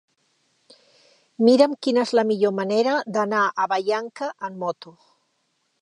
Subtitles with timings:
[1.49, 4.97] Mira'm quina és la millor manera d'anar a Vallanca amb moto.